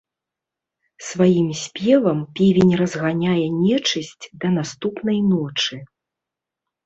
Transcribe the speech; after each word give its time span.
Сваім 1.07 1.49
спевам 1.63 2.19
певень 2.39 2.71
разганяе 2.81 3.45
нечысць 3.65 4.25
да 4.45 4.53
наступнай 4.57 5.19
ночы. 5.31 5.77